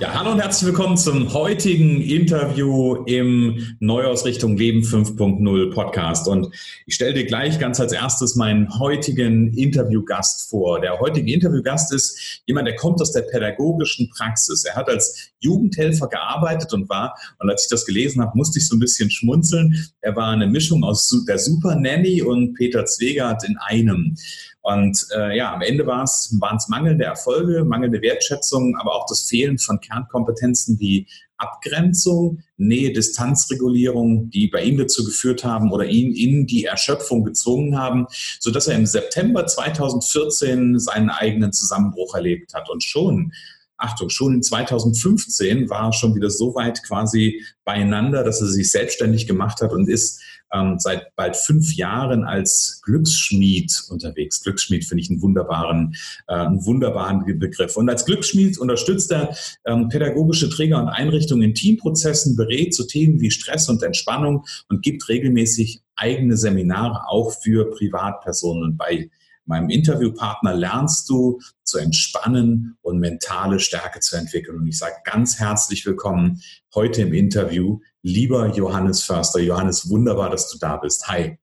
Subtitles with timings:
[0.00, 6.26] Ja, hallo und herzlich willkommen zum heutigen Interview im Neuausrichtung Leben 5.0 Podcast.
[6.26, 6.54] Und
[6.86, 10.80] ich stelle dir gleich ganz als erstes meinen heutigen Interviewgast vor.
[10.80, 14.64] Der heutige Interviewgast ist jemand, der kommt aus der pädagogischen Praxis.
[14.64, 18.68] Er hat als Jugendhelfer gearbeitet und war, und als ich das gelesen habe, musste ich
[18.68, 19.86] so ein bisschen schmunzeln.
[20.00, 24.16] Er war eine Mischung aus der Super Nanny und Peter Zwegert in einem.
[24.62, 29.58] Und äh, ja, am Ende waren es mangelnde Erfolge, mangelnde Wertschätzung, aber auch das Fehlen
[29.58, 31.06] von Kernkompetenzen wie
[31.38, 38.06] Abgrenzung, Nähe-Distanzregulierung, die bei ihm dazu geführt haben oder ihn in die Erschöpfung gezwungen haben,
[38.38, 42.68] sodass er im September 2014 seinen eigenen Zusammenbruch erlebt hat.
[42.68, 43.32] Und schon
[43.80, 48.70] Achtung, schon in 2015 war er schon wieder so weit quasi beieinander, dass er sich
[48.70, 50.20] selbstständig gemacht hat und ist
[50.52, 54.42] ähm, seit bald fünf Jahren als Glücksschmied unterwegs.
[54.42, 55.94] Glücksschmied finde ich einen wunderbaren,
[56.28, 57.76] äh, einen wunderbaren Begriff.
[57.76, 59.34] Und als Glücksschmied unterstützt er
[59.66, 64.82] ähm, pädagogische Träger und Einrichtungen in Teamprozessen, berät zu Themen wie Stress und Entspannung und
[64.82, 68.62] gibt regelmäßig eigene Seminare auch für Privatpersonen.
[68.62, 69.10] Und bei
[69.44, 74.58] meinem Interviewpartner lernst du zu entspannen und mentale Stärke zu entwickeln.
[74.58, 76.40] Und ich sage ganz herzlich willkommen
[76.74, 79.40] heute im Interview lieber Johannes Förster.
[79.40, 81.08] Johannes, wunderbar, dass du da bist.
[81.08, 81.38] Hi.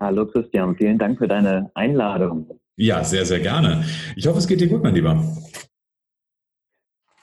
[0.00, 2.60] Hallo Christian, vielen Dank für deine Einladung.
[2.76, 3.84] Ja, sehr, sehr gerne.
[4.14, 5.20] Ich hoffe, es geht dir gut, mein Lieber.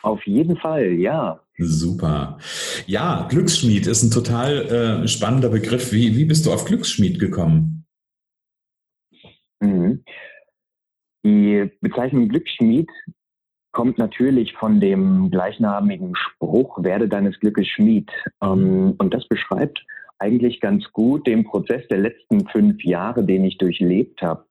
[0.02, 1.42] Auf jeden Fall, ja.
[1.58, 2.38] Super.
[2.86, 5.94] Ja, Glücksschmied ist ein total äh, spannender Begriff.
[5.94, 7.86] Wie, wie bist du auf Glücksschmied gekommen?
[9.62, 10.04] Mhm.
[11.24, 12.90] Die Bezeichnung Glücksschmied
[13.76, 18.10] kommt natürlich von dem gleichnamigen Spruch, werde deines Glückes Schmied.
[18.42, 19.86] Ähm, und das beschreibt
[20.18, 24.46] eigentlich ganz gut den Prozess der letzten fünf Jahre, den ich durchlebt habe.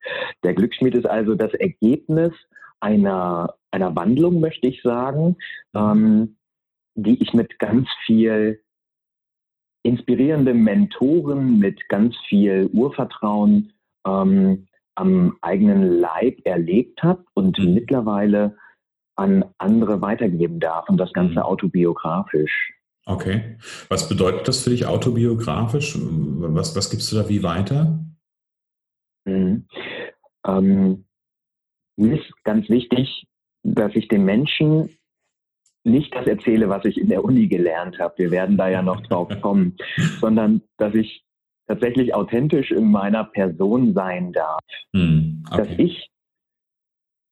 [0.45, 2.33] Der Glücksschmied ist also das Ergebnis
[2.81, 5.37] einer, einer Wandlung, möchte ich sagen,
[5.75, 6.37] ähm,
[6.95, 8.61] die ich mit ganz viel
[9.83, 13.73] inspirierenden Mentoren, mit ganz viel Urvertrauen
[14.07, 17.73] ähm, am eigenen Leib erlebt habe und mhm.
[17.73, 18.57] mittlerweile
[19.17, 21.39] an andere weitergeben darf und das Ganze mhm.
[21.39, 22.73] autobiografisch.
[23.07, 23.57] Okay.
[23.89, 25.97] Was bedeutet das für dich autobiografisch?
[25.99, 27.99] Was, was gibst du da wie weiter?
[29.25, 29.67] Mhm.
[30.47, 31.05] Ähm,
[31.97, 33.27] mir ist ganz wichtig,
[33.63, 34.91] dass ich den Menschen
[35.85, 38.15] nicht das erzähle, was ich in der Uni gelernt habe.
[38.17, 39.77] Wir werden da ja noch drauf kommen,
[40.21, 41.25] sondern dass ich
[41.67, 44.61] tatsächlich authentisch in meiner Person sein darf.
[44.93, 45.45] Mhm.
[45.51, 45.57] Okay.
[45.59, 46.11] Dass ich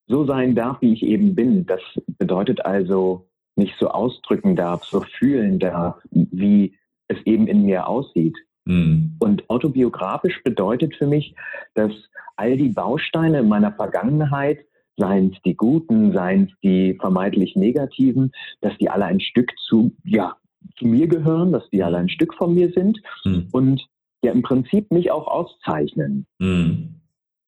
[0.07, 1.65] so sein darf, wie ich eben bin.
[1.65, 1.81] Das
[2.17, 6.75] bedeutet also, mich so ausdrücken darf, so fühlen darf, wie
[7.07, 8.37] es eben in mir aussieht.
[8.65, 9.15] Mhm.
[9.19, 11.35] Und autobiografisch bedeutet für mich,
[11.75, 11.91] dass
[12.35, 14.59] all die Bausteine in meiner Vergangenheit,
[14.97, 18.31] seien es die guten, seien es die vermeintlich negativen,
[18.61, 20.35] dass die alle ein Stück zu, ja,
[20.77, 23.47] zu mir gehören, dass die alle ein Stück von mir sind mhm.
[23.51, 23.87] und
[24.23, 26.25] ja im Prinzip mich auch auszeichnen.
[26.39, 26.95] Mhm.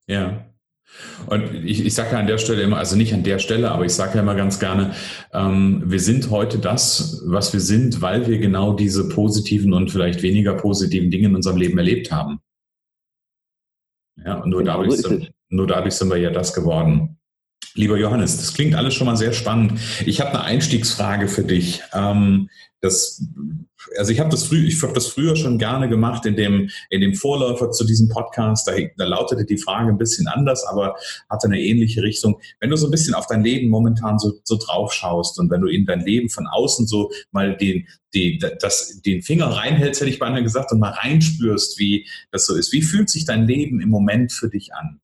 [0.07, 0.45] Ja.
[1.27, 3.85] Und ich, ich sage ja an der Stelle immer, also nicht an der Stelle, aber
[3.85, 4.93] ich sage ja immer ganz gerne,
[5.33, 10.21] ähm, wir sind heute das, was wir sind, weil wir genau diese positiven und vielleicht
[10.21, 12.39] weniger positiven Dinge in unserem Leben erlebt haben.
[14.23, 17.14] Ja, und nur, genau dadurch, sind, nur dadurch sind wir ja das geworden.
[17.77, 19.73] Lieber Johannes, das klingt alles schon mal sehr spannend.
[20.05, 21.81] Ich habe eine Einstiegsfrage für dich.
[21.93, 22.49] Ähm,
[22.79, 23.21] das,
[23.97, 27.01] also ich habe das, früh, ich hab das früher schon gerne gemacht in dem, in
[27.01, 28.65] dem Vorläufer zu diesem Podcast.
[28.65, 30.95] Da, da lautete die Frage ein bisschen anders, aber
[31.29, 32.39] hatte eine ähnliche Richtung.
[32.61, 35.59] Wenn du so ein bisschen auf dein Leben momentan so, so drauf schaust und wenn
[35.59, 40.11] du in dein Leben von außen so mal den, den, das, den Finger reinhältst, hätte
[40.11, 42.71] ich beinahe gesagt, und mal reinspürst, wie das so ist.
[42.71, 45.01] Wie fühlt sich dein Leben im Moment für dich an?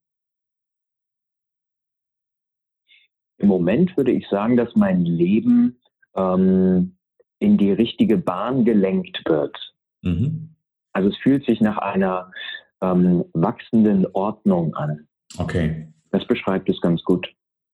[3.42, 5.80] Im Moment würde ich sagen, dass mein Leben
[6.16, 6.96] ähm,
[7.40, 9.58] in die richtige Bahn gelenkt wird.
[10.04, 10.56] Mhm.
[10.94, 12.32] Also es fühlt sich nach einer
[12.82, 15.08] ähm, wachsenden Ordnung an.
[15.38, 15.88] Okay.
[16.12, 17.28] Das beschreibt es ganz gut.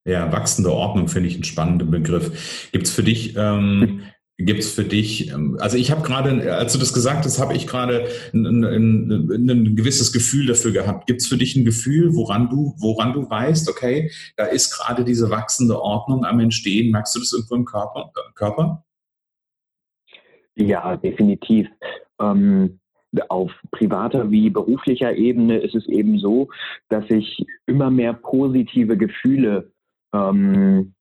[0.05, 2.69] Ja, wachsende Ordnung finde ich einen spannenden Begriff.
[2.71, 4.03] Gibt es für dich ähm,
[4.39, 7.55] Gibt es für dich, ähm, also ich habe gerade, als du das gesagt hast, habe
[7.55, 11.07] ich gerade ein, ein, ein, gewisses Gefühl dafür gehabt.
[11.07, 15.03] Gibt es für dich ein Gefühl, woran du, woran du weißt, okay, da ist gerade
[15.03, 16.91] diese wachsende Ordnung am Entstehen?
[16.91, 18.11] Merkst du das irgendwo im Körper?
[18.35, 18.85] Körper?
[20.53, 21.67] Ja, definitiv.
[22.19, 22.79] Ähm,
[23.29, 26.49] auf privater wie beruflicher Ebene ist es eben so,
[26.89, 29.71] dass ich immer mehr positive Gefühle
[30.13, 30.93] ähm,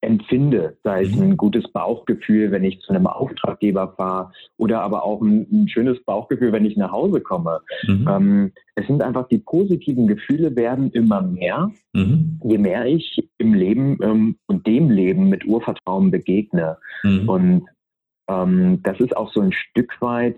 [0.00, 1.22] empfinde, sei es mhm.
[1.22, 6.02] ein gutes Bauchgefühl, wenn ich zu einem Auftraggeber fahre oder aber auch ein, ein schönes
[6.04, 7.60] Bauchgefühl, wenn ich nach Hause komme.
[7.86, 8.08] Mhm.
[8.08, 12.40] Ähm, es sind einfach die positiven Gefühle werden immer mehr, mhm.
[12.44, 16.78] je mehr ich im Leben ähm, und dem Leben mit Urvertrauen begegne.
[17.02, 17.28] Mhm.
[17.28, 17.66] Und
[18.28, 20.36] ähm, das ist auch so ein Stück weit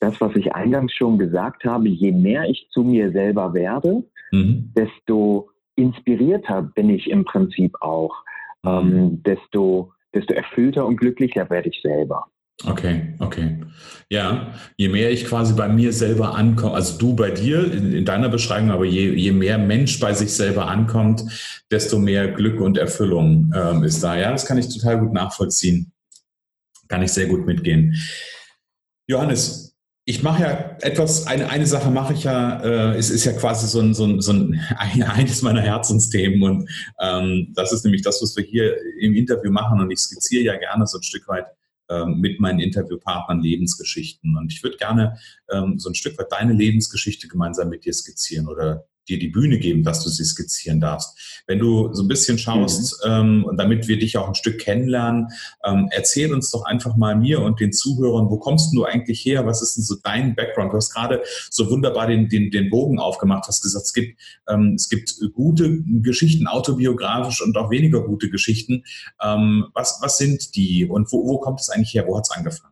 [0.00, 4.02] das, was ich eingangs schon gesagt habe, je mehr ich zu mir selber werde,
[4.32, 4.72] mhm.
[4.76, 8.24] desto inspirierter bin ich im Prinzip auch
[8.64, 12.26] ähm, desto, desto erfüllter und glücklicher werde ich selber.
[12.64, 13.58] Okay, okay.
[14.08, 18.04] Ja, je mehr ich quasi bei mir selber ankomme, also du bei dir in, in
[18.04, 21.24] deiner Beschreibung, aber je, je mehr Mensch bei sich selber ankommt,
[21.70, 24.16] desto mehr Glück und Erfüllung ähm, ist da.
[24.16, 25.92] Ja, das kann ich total gut nachvollziehen.
[26.88, 27.96] Kann ich sehr gut mitgehen.
[29.08, 29.71] Johannes,
[30.04, 33.68] ich mache ja etwas, eine, eine Sache mache ich ja, äh, es ist ja quasi
[33.68, 36.68] so ein, so ein, so ein eines meiner Herzensthemen und
[37.00, 40.56] ähm, das ist nämlich das, was wir hier im Interview machen und ich skizziere ja
[40.56, 41.46] gerne so ein Stück weit
[41.88, 45.18] ähm, mit meinen Interviewpartnern Lebensgeschichten und ich würde gerne
[45.50, 49.58] ähm, so ein Stück weit deine Lebensgeschichte gemeinsam mit dir skizzieren oder dir die Bühne
[49.58, 51.42] geben, dass du sie skizzieren darfst.
[51.46, 53.10] Wenn du so ein bisschen schaust, mhm.
[53.10, 55.28] ähm, und damit wir dich auch ein Stück kennenlernen,
[55.64, 59.46] ähm, erzähl uns doch einfach mal mir und den Zuhörern, wo kommst du eigentlich her?
[59.46, 60.72] Was ist denn so dein Background?
[60.72, 64.74] Du hast gerade so wunderbar den, den, den Bogen aufgemacht, hast gesagt, es gibt, ähm,
[64.76, 68.84] es gibt gute Geschichten, autobiografisch und auch weniger gute Geschichten.
[69.22, 72.06] Ähm, was, was sind die und wo, wo kommt es eigentlich her?
[72.06, 72.71] Wo hat es angefangen?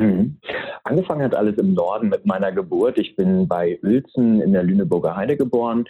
[0.00, 0.38] Mhm.
[0.84, 2.98] Angefangen hat alles im Norden mit meiner Geburt.
[2.98, 5.84] Ich bin bei Uelzen in der Lüneburger Heide geboren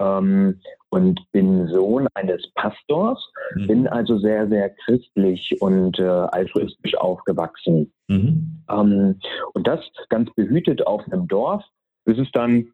[0.00, 0.60] ähm,
[0.90, 3.24] und bin Sohn eines Pastors,
[3.54, 3.66] mhm.
[3.68, 7.92] bin also sehr, sehr christlich und äh, altruistisch aufgewachsen.
[8.08, 8.64] Mhm.
[8.68, 9.20] Ähm,
[9.54, 11.62] und das ganz behütet auf einem Dorf,
[12.04, 12.66] bis es dann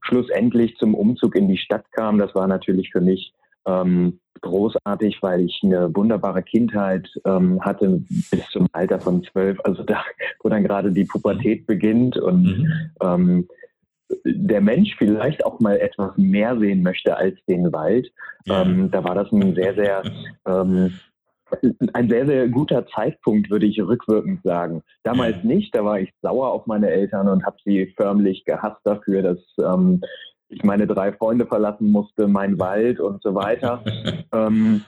[0.00, 2.18] schlussendlich zum Umzug in die Stadt kam.
[2.18, 3.32] Das war natürlich für mich
[3.66, 9.82] ähm, großartig, weil ich eine wunderbare Kindheit ähm, hatte bis zum Alter von zwölf, also
[9.82, 10.04] da,
[10.42, 12.90] wo dann gerade die Pubertät beginnt und mhm.
[13.02, 13.48] ähm,
[14.24, 18.10] der Mensch vielleicht auch mal etwas mehr sehen möchte als den Wald.
[18.44, 18.62] Ja.
[18.62, 20.02] Ähm, da war das ein sehr, sehr
[20.46, 20.92] ähm,
[21.92, 24.82] ein sehr, sehr guter Zeitpunkt, würde ich rückwirkend sagen.
[25.02, 29.22] Damals nicht, da war ich sauer auf meine Eltern und habe sie förmlich gehasst dafür,
[29.22, 30.00] dass ähm,
[30.52, 33.82] ich meine drei Freunde verlassen musste, mein Wald und so weiter.
[34.32, 34.82] ähm,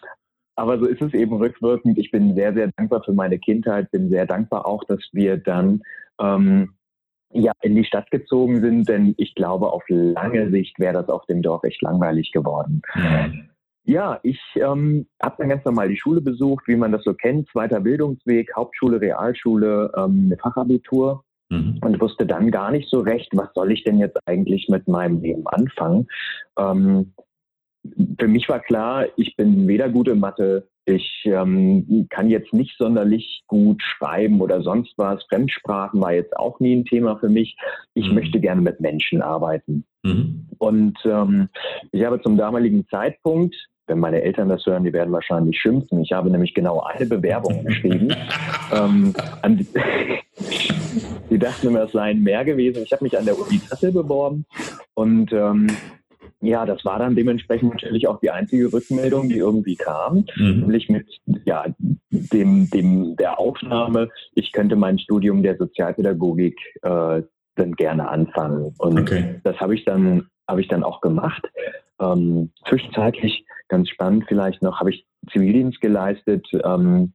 [0.56, 1.98] aber so ist es eben rückwirkend.
[1.98, 5.82] Ich bin sehr, sehr dankbar für meine Kindheit, bin sehr dankbar auch, dass wir dann
[6.20, 6.74] ähm,
[7.30, 11.26] ja, in die Stadt gezogen sind, denn ich glaube, auf lange Sicht wäre das auf
[11.26, 12.82] dem Dorf echt langweilig geworden.
[12.94, 13.30] Ja.
[13.86, 17.50] Ja, ich ähm, habe dann ganz normal die Schule besucht, wie man das so kennt,
[17.50, 21.78] zweiter Bildungsweg, Hauptschule, Realschule, ähm, eine Fachabitur mhm.
[21.82, 25.20] und wusste dann gar nicht so recht, was soll ich denn jetzt eigentlich mit meinem
[25.20, 26.06] Leben anfangen.
[26.58, 27.12] Ähm,
[28.18, 32.76] für mich war klar, ich bin weder gut in Mathe, ich ähm, kann jetzt nicht
[32.78, 35.24] sonderlich gut schreiben oder sonst was.
[35.24, 37.56] Fremdsprachen war jetzt auch nie ein Thema für mich.
[37.94, 38.14] Ich mhm.
[38.14, 39.84] möchte gerne mit Menschen arbeiten.
[40.02, 40.46] Mhm.
[40.58, 41.48] Und ähm,
[41.92, 43.56] ich habe zum damaligen Zeitpunkt
[43.86, 46.00] wenn meine Eltern das hören, die werden wahrscheinlich schimpfen.
[46.02, 48.14] Ich habe nämlich genau eine Bewerbung geschrieben.
[48.72, 49.14] ähm,
[51.34, 52.82] die, dachten immer, es seien mehr gewesen.
[52.84, 54.46] Ich habe mich an der Uni Kassel beworben
[54.94, 55.66] und ähm,
[56.40, 60.60] ja, das war dann dementsprechend natürlich auch die einzige Rückmeldung, die irgendwie kam, mhm.
[60.60, 61.06] nämlich mit
[61.44, 61.64] ja,
[62.10, 67.22] dem, dem, der Aufnahme, ich könnte mein Studium der Sozialpädagogik äh,
[67.56, 68.74] dann gerne anfangen.
[68.78, 69.40] Und okay.
[69.42, 71.42] das habe ich dann habe ich dann auch gemacht.
[72.00, 77.12] Ähm, zwischenzeitlich, ganz spannend vielleicht noch, habe ich Zivildienst geleistet ähm,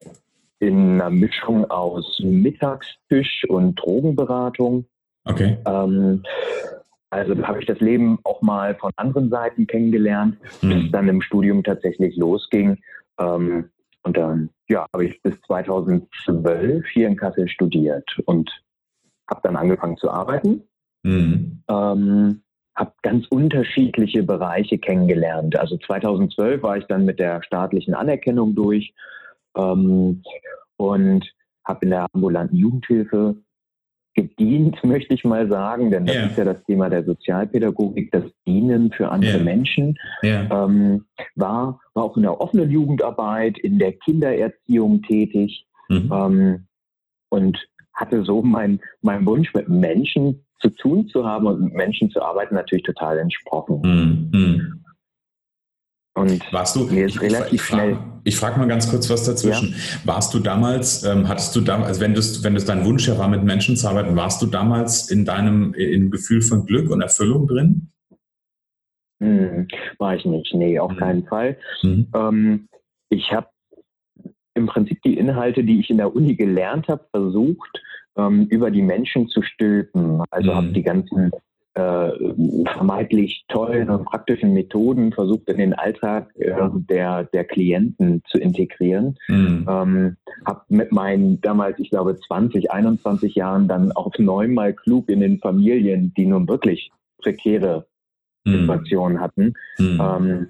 [0.59, 4.85] in einer Mischung aus Mittagstisch und Drogenberatung.
[5.25, 5.57] Okay.
[5.65, 6.23] Ähm,
[7.09, 10.69] also habe ich das Leben auch mal von anderen Seiten kennengelernt, mhm.
[10.69, 12.77] bis es dann im Studium tatsächlich losging.
[13.19, 13.69] Ähm,
[14.03, 18.49] und dann ja, habe ich bis 2012 hier in Kassel studiert und
[19.29, 20.63] habe dann angefangen zu arbeiten.
[21.03, 21.63] Mhm.
[21.69, 22.41] Ähm,
[22.75, 25.57] habe ganz unterschiedliche Bereiche kennengelernt.
[25.57, 28.93] Also 2012 war ich dann mit der staatlichen Anerkennung durch
[29.59, 30.23] ähm,
[30.77, 31.25] und
[31.65, 33.35] habe in der ambulanten Jugendhilfe
[34.15, 36.25] gedient, möchte ich mal sagen, denn das yeah.
[36.25, 39.43] ist ja das Thema der Sozialpädagogik, das Dienen für andere yeah.
[39.43, 39.97] Menschen.
[40.23, 40.65] Yeah.
[40.65, 46.11] Ähm, war, war auch in der offenen Jugendarbeit, in der Kindererziehung tätig mhm.
[46.11, 46.67] ähm,
[47.29, 47.57] und
[47.93, 52.21] hatte so mein, mein Wunsch mit Menschen zu tun zu haben und mit Menschen zu
[52.21, 53.81] arbeiten natürlich total entsprochen.
[53.81, 54.83] Mhm.
[56.19, 57.97] Und warst du, mir ist relativ ich, schnell.
[58.25, 59.69] Ich frage mal ganz kurz was dazwischen.
[59.69, 59.75] Ja.
[60.03, 63.17] Warst du damals, ähm, hattest du damals, also wenn das, wenn das dein Wunsch ja
[63.17, 67.01] war, mit Menschen zu arbeiten, warst du damals in deinem in Gefühl von Glück und
[67.01, 67.89] Erfüllung drin?
[69.21, 70.97] Hm, war ich nicht, nee, auf hm.
[70.97, 71.57] keinen Fall.
[71.81, 72.07] Hm.
[72.13, 72.67] Ähm,
[73.09, 73.47] ich habe
[74.55, 77.81] im Prinzip die Inhalte, die ich in der Uni gelernt habe, versucht,
[78.17, 80.21] ähm, über die Menschen zu stülpen.
[80.31, 80.73] Also habe hm.
[80.73, 81.31] die ganzen
[81.79, 88.37] äh, vermeintlich tollen und praktischen Methoden versucht in den Alltag äh, der, der Klienten zu
[88.37, 89.17] integrieren.
[89.27, 89.65] Mhm.
[89.69, 95.21] Ähm, habe mit meinen damals, ich glaube, 20, 21 Jahren dann auch neunmal klug in
[95.21, 97.87] den Familien, die nun wirklich prekäre
[98.45, 98.61] mhm.
[98.61, 99.53] Situationen hatten.
[99.77, 100.01] Mhm.
[100.01, 100.47] Ähm,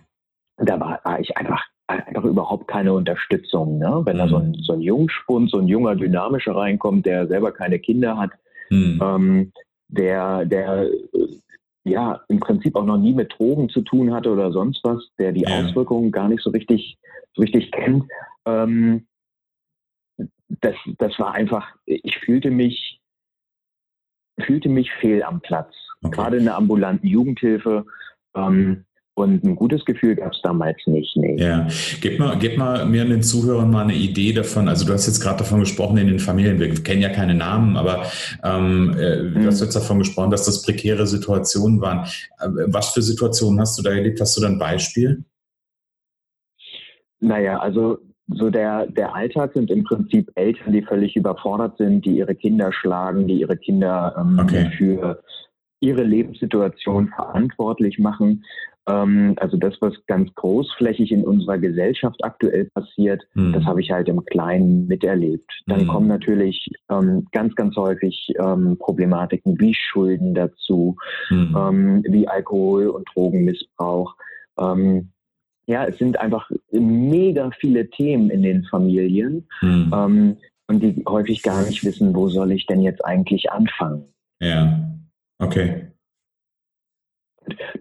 [0.58, 3.80] da war, war ich einfach einfach überhaupt keine Unterstützung.
[3.80, 4.02] Ne?
[4.06, 4.62] Wenn da so ein, mhm.
[4.62, 8.32] so ein Jungspund, so ein junger Dynamischer reinkommt, der selber keine Kinder hat,
[8.70, 9.00] mhm.
[9.02, 9.52] ähm,
[9.88, 10.88] der, der
[11.84, 15.32] ja im Prinzip auch noch nie mit Drogen zu tun hatte oder sonst was, der
[15.32, 15.60] die ja.
[15.60, 16.98] Auswirkungen gar nicht so richtig,
[17.34, 18.06] so richtig kennt.
[18.46, 19.08] Ähm,
[20.62, 23.02] das, das war einfach, ich fühlte mich,
[24.40, 25.74] fühlte mich fehl am Platz.
[26.02, 26.16] Okay.
[26.16, 27.86] Gerade in der ambulanten Jugendhilfe.
[28.36, 28.86] Ähm,
[29.20, 31.16] und ein gutes Gefühl gab es damals nicht.
[31.16, 31.36] Nee.
[31.38, 31.68] Ja,
[32.02, 34.68] gib mal, gib mal mir und den Zuhörern mal eine Idee davon.
[34.68, 37.78] Also du hast jetzt gerade davon gesprochen in den Familien, wir kennen ja keine Namen,
[37.78, 38.06] aber
[38.44, 39.34] ähm, äh, mhm.
[39.36, 42.06] du hast jetzt davon gesprochen, dass das prekäre Situationen waren.
[42.40, 44.20] Äh, was für Situationen hast du da erlebt?
[44.22, 45.24] Hast du da ein Beispiel?
[47.20, 47.98] Naja, also
[48.28, 52.72] so der, der Alltag sind im Prinzip Eltern, die völlig überfordert sind, die ihre Kinder
[52.72, 54.72] schlagen, die ihre Kinder ähm, okay.
[54.78, 55.22] für
[55.82, 58.44] ihre Lebenssituation verantwortlich machen.
[58.88, 63.54] Ähm, also das, was ganz großflächig in unserer Gesellschaft aktuell passiert, mhm.
[63.54, 65.52] das habe ich halt im Kleinen miterlebt.
[65.68, 65.88] Dann mhm.
[65.88, 70.96] kommen natürlich ähm, ganz, ganz häufig ähm, Problematiken wie Schulden dazu,
[71.30, 72.04] mhm.
[72.08, 74.16] wie Alkohol- und Drogenmissbrauch.
[74.60, 75.10] Ähm,
[75.70, 79.92] ja, es sind einfach mega viele Themen in den Familien mhm.
[79.94, 84.06] ähm, und die häufig gar nicht wissen, wo soll ich denn jetzt eigentlich anfangen.
[84.42, 84.80] Ja,
[85.38, 85.92] okay.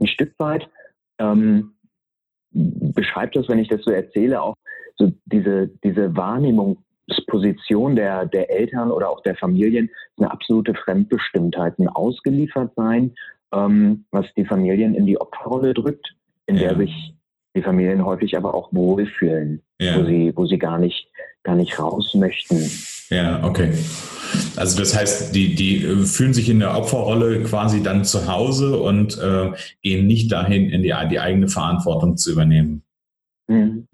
[0.00, 0.69] Ein Stück weit
[1.19, 1.73] ähm,
[2.51, 4.55] beschreibt das, wenn ich das so erzähle, auch
[4.97, 11.89] so diese, diese Wahrnehmungsposition der, der Eltern oder auch der Familien, eine absolute Fremdbestimmtheit, ein
[11.89, 13.15] Ausgeliefertsein,
[13.53, 16.15] ähm, was die Familien in die Opferrolle drückt,
[16.47, 16.69] in ja.
[16.69, 17.15] der sich
[17.55, 19.99] die Familien häufig aber auch wohlfühlen, ja.
[19.99, 21.09] wo sie, wo sie gar nicht,
[21.43, 22.71] gar nicht raus möchten.
[23.11, 23.73] Ja, okay.
[24.59, 28.79] Also das heißt, die, die äh, fühlen sich in der Opferrolle quasi dann zu Hause
[28.79, 32.83] und äh, gehen nicht dahin, in die, die eigene Verantwortung zu übernehmen.
[33.49, 33.87] Mhm.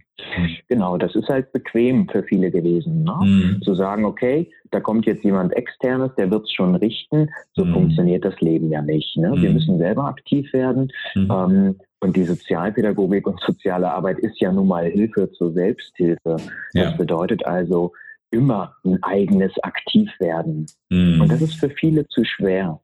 [0.68, 3.14] Genau, das ist halt bequem für viele gewesen, ne?
[3.22, 3.62] mhm.
[3.62, 7.28] zu sagen, okay, da kommt jetzt jemand externes, der wird es schon richten.
[7.54, 7.72] So mhm.
[7.72, 9.16] funktioniert das Leben ja nicht.
[9.16, 9.32] Ne?
[9.36, 9.54] Wir mhm.
[9.54, 10.90] müssen selber aktiv werden.
[11.14, 11.30] Mhm.
[11.30, 16.36] Ähm, und die Sozialpädagogik und soziale Arbeit ist ja nun mal Hilfe zur Selbsthilfe.
[16.74, 16.84] Ja.
[16.84, 17.92] Das bedeutet also,
[18.34, 20.66] immer ein eigenes Aktivwerden.
[20.90, 21.20] Mhm.
[21.20, 22.80] Und das ist für viele zu schwer.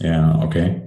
[0.00, 0.82] Ja, okay.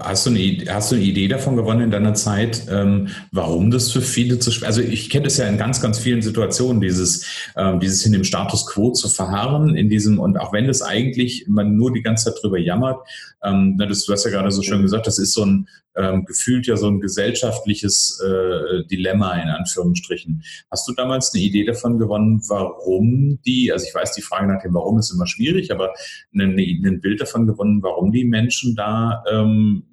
[0.00, 3.90] Hast du, eine, hast du eine Idee davon gewonnen in deiner Zeit, ähm, warum das
[3.90, 7.24] für viele zu schwer Also ich kenne das ja in ganz, ganz vielen Situationen, dieses,
[7.56, 11.46] ähm, dieses in dem Status quo zu verharren, in diesem, und auch wenn das eigentlich
[11.48, 12.98] man nur die ganze Zeit drüber jammert,
[13.42, 15.66] ähm, das, du hast ja gerade so schön gesagt, das ist so ein
[15.96, 20.42] ähm, gefühlt ja so ein gesellschaftliches äh, Dilemma in Anführungsstrichen.
[20.70, 24.62] Hast du damals eine Idee davon gewonnen, warum die, also ich weiß, die Frage nach
[24.62, 25.92] dem Warum ist immer schwierig, aber
[26.34, 29.84] ein, Bild davon gewonnen, warum die Menschen da ähm,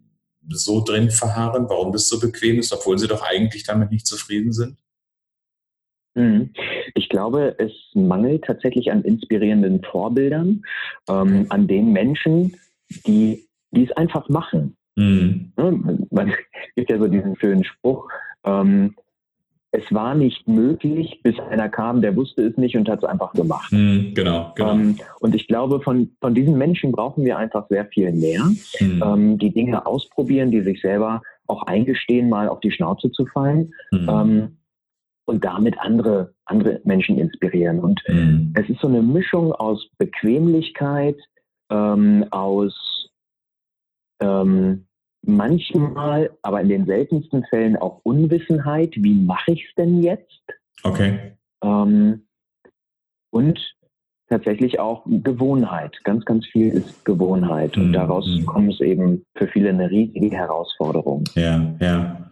[0.49, 4.53] so drin verharren, warum das so bequem ist, obwohl sie doch eigentlich damit nicht zufrieden
[4.53, 4.77] sind?
[6.15, 6.53] Mhm.
[6.95, 10.63] Ich glaube, es mangelt tatsächlich an inspirierenden Vorbildern,
[11.09, 12.57] ähm, an den Menschen,
[13.05, 14.76] die, die es einfach machen.
[14.97, 15.51] Mhm.
[16.11, 16.33] Man
[16.75, 18.09] gibt ja so diesen schönen Spruch,
[18.43, 18.95] ähm,
[19.71, 23.33] es war nicht möglich, bis einer kam, der wusste es nicht und hat es einfach
[23.33, 23.71] gemacht.
[23.71, 24.71] Mhm, genau, genau.
[24.71, 28.43] Ähm, und ich glaube, von, von diesen Menschen brauchen wir einfach sehr viel mehr,
[28.79, 29.03] mhm.
[29.05, 33.73] ähm, die Dinge ausprobieren, die sich selber auch eingestehen, mal auf die Schnauze zu fallen
[33.91, 34.09] mhm.
[34.09, 34.57] ähm,
[35.25, 37.79] und damit andere, andere Menschen inspirieren.
[37.79, 38.53] Und mhm.
[38.55, 41.17] es ist so eine Mischung aus Bequemlichkeit,
[41.69, 43.09] ähm, aus
[44.21, 44.86] ähm,
[45.27, 48.93] manchmal, aber in den seltensten Fällen auch Unwissenheit.
[48.95, 50.43] Wie mache ich es denn jetzt?
[50.83, 51.33] Okay.
[51.61, 52.27] Ähm,
[53.29, 53.76] und
[54.29, 55.97] tatsächlich auch Gewohnheit.
[56.03, 57.77] Ganz, ganz viel ist Gewohnheit.
[57.77, 57.93] Und mhm.
[57.93, 58.45] daraus mhm.
[58.45, 61.23] kommt es eben für viele eine riesige Herausforderung.
[61.35, 62.29] Ja, ja.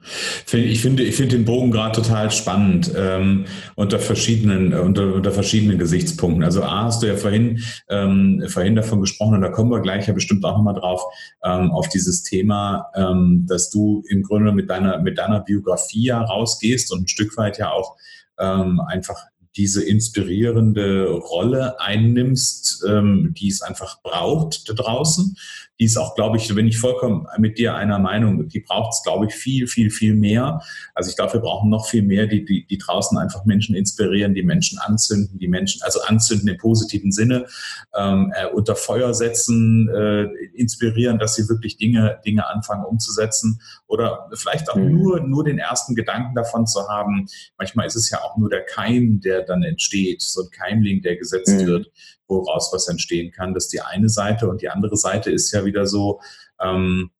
[0.51, 5.79] Ich finde, ich finde den Bogen gerade total spannend ähm, unter verschiedenen unter, unter verschiedenen
[5.79, 6.43] Gesichtspunkten.
[6.43, 7.59] Also A hast du ja vorhin
[7.89, 11.01] ähm, vorhin davon gesprochen und da kommen wir gleich ja bestimmt auch nochmal drauf
[11.43, 16.21] ähm, auf dieses Thema, ähm, dass du im Grunde mit deiner mit deiner Biografie ja
[16.21, 17.95] rausgehst und ein Stück weit ja auch
[18.39, 19.17] ähm, einfach
[19.57, 25.35] diese inspirierende Rolle einnimmst, ähm, die es einfach braucht da draußen
[25.79, 29.03] die ist auch, glaube ich, bin ich vollkommen mit dir einer Meinung, die braucht es,
[29.03, 30.61] glaube ich, viel, viel, viel mehr.
[30.93, 34.33] Also ich glaube, wir brauchen noch viel mehr, die, die, die draußen einfach Menschen inspirieren,
[34.33, 37.47] die Menschen anzünden, die Menschen, also anzünden im positiven Sinne,
[37.93, 44.29] ähm, äh, unter Feuer setzen, äh, inspirieren, dass sie wirklich Dinge, Dinge anfangen umzusetzen oder
[44.33, 44.97] vielleicht auch mhm.
[44.97, 47.27] nur, nur den ersten Gedanken davon zu haben.
[47.57, 51.15] Manchmal ist es ja auch nur der Keim, der dann entsteht, so ein Keimling, der
[51.15, 51.65] gesetzt mhm.
[51.65, 51.91] wird
[52.27, 53.53] woraus was entstehen kann.
[53.53, 54.49] Das ist die eine Seite.
[54.49, 56.19] Und die andere Seite ist ja wieder so,
[56.61, 57.11] ähm,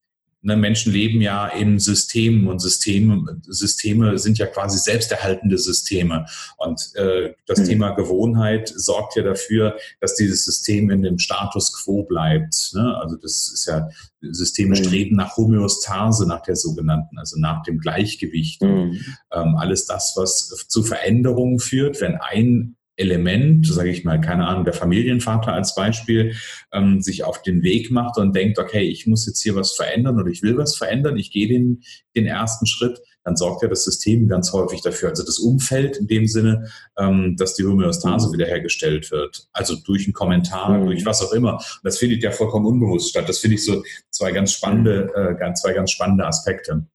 [0.46, 6.26] ne, Menschen leben ja in Systemen und Systeme, Systeme sind ja quasi selbsterhaltende Systeme.
[6.58, 7.66] Und äh, das mhm.
[7.66, 12.72] Thema Gewohnheit sorgt ja dafür, dass dieses System in dem Status quo bleibt.
[12.74, 12.96] Ne?
[13.02, 13.90] Also das ist ja,
[14.22, 14.84] Systeme mhm.
[14.84, 18.62] streben nach Homöostase, nach der sogenannten, also nach dem Gleichgewicht.
[18.62, 19.02] Mhm.
[19.32, 24.64] Ähm, alles das, was zu Veränderungen führt, wenn ein Element, sage ich mal, keine Ahnung,
[24.64, 26.36] der Familienvater als Beispiel,
[26.72, 30.20] ähm, sich auf den Weg macht und denkt, okay, ich muss jetzt hier was verändern
[30.20, 31.84] oder ich will was verändern, ich gehe den,
[32.16, 36.08] den ersten Schritt, dann sorgt ja das System ganz häufig dafür, also das Umfeld in
[36.08, 38.34] dem Sinne, ähm, dass die Homöostase mhm.
[38.34, 39.48] wiederhergestellt wird.
[39.52, 40.86] Also durch einen Kommentar, mhm.
[40.86, 41.62] durch was auch immer.
[41.84, 43.28] Das findet ja vollkommen unbewusst statt.
[43.28, 46.86] Das finde ich so zwei ganz spannende, äh, zwei ganz spannende Aspekte.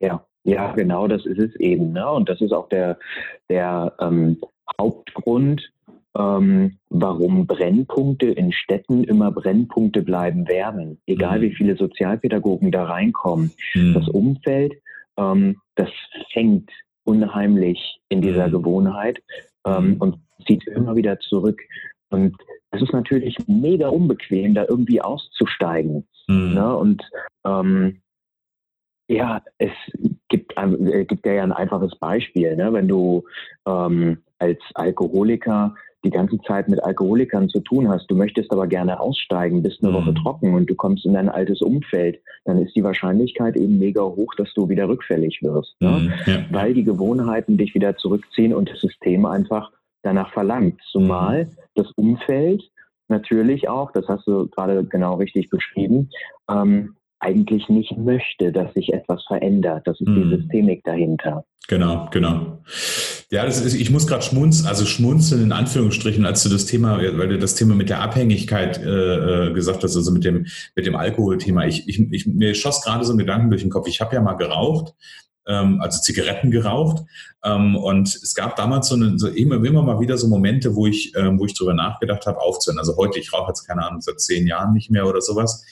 [0.00, 1.92] Ja, ja, genau, das ist es eben.
[1.92, 2.10] Ne?
[2.10, 2.98] Und das ist auch der,
[3.48, 4.38] der ähm,
[4.80, 5.70] Hauptgrund,
[6.16, 11.00] ähm, warum Brennpunkte in Städten immer Brennpunkte bleiben werden.
[11.06, 11.42] Egal mhm.
[11.42, 13.52] wie viele Sozialpädagogen da reinkommen.
[13.74, 13.94] Mhm.
[13.94, 14.74] Das Umfeld,
[15.16, 15.90] ähm, das
[16.32, 16.70] fängt
[17.04, 18.52] unheimlich in dieser mhm.
[18.52, 19.22] Gewohnheit
[19.66, 20.16] ähm, und
[20.46, 21.60] zieht immer wieder zurück.
[22.10, 22.36] Und
[22.70, 26.06] es ist natürlich mega unbequem, da irgendwie auszusteigen.
[26.26, 26.54] Mhm.
[26.54, 26.76] Ne?
[26.76, 27.02] Und
[27.44, 28.00] ähm,
[29.08, 29.72] ja, es
[30.28, 32.54] gibt, äh, gibt ja ein einfaches Beispiel.
[32.56, 32.72] Ne?
[32.72, 33.24] Wenn du
[33.66, 35.74] ähm, als Alkoholiker
[36.04, 39.90] die ganze Zeit mit Alkoholikern zu tun hast, du möchtest aber gerne aussteigen, bist eine
[39.90, 39.96] mhm.
[39.96, 44.02] Woche trocken und du kommst in dein altes Umfeld, dann ist die Wahrscheinlichkeit eben mega
[44.02, 45.74] hoch, dass du wieder rückfällig wirst.
[45.80, 45.90] Ne?
[45.90, 46.12] Mhm.
[46.26, 46.44] Ja.
[46.50, 50.80] Weil die Gewohnheiten dich wieder zurückziehen und das System einfach danach verlangt.
[50.92, 51.50] Zumal mhm.
[51.74, 52.62] das Umfeld
[53.08, 56.10] natürlich auch, das hast du gerade genau richtig beschrieben,
[56.48, 59.86] ähm, eigentlich nicht möchte, dass sich etwas verändert.
[59.86, 60.30] Das ist mhm.
[60.30, 61.44] die Systemik dahinter.
[61.68, 62.62] Genau, genau.
[63.30, 66.98] Ja, das ist, ich muss gerade schmunzeln, also schmunzeln in Anführungsstrichen, als du das Thema,
[66.98, 70.86] weil du das Thema mit der Abhängigkeit äh, äh gesagt hast, also mit dem, mit
[70.86, 71.66] dem Alkoholthema.
[71.66, 73.86] Ich, ich, ich, mir schoss gerade so ein Gedanken durch den Kopf.
[73.86, 74.94] Ich habe ja mal geraucht,
[75.46, 77.04] ähm, also Zigaretten geraucht.
[77.44, 80.86] Ähm, und es gab damals so, eine, so immer, immer mal wieder so Momente, wo
[80.86, 82.78] ich, ähm, wo ich drüber nachgedacht habe, aufzuhören.
[82.78, 85.64] Also heute, ich rauche jetzt keine Ahnung, seit zehn Jahren nicht mehr oder sowas.